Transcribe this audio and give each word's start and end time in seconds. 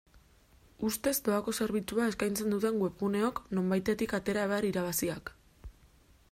Ustez 0.87 1.11
doako 1.27 1.53
zerbitzua 1.65 2.07
eskaitzen 2.13 2.55
duten 2.55 2.81
webguneok 2.85 3.43
nonbaitetik 3.59 4.17
atera 4.21 4.49
behar 4.55 4.69
irabaziak. 4.73 5.33